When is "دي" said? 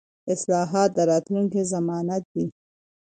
2.33-2.45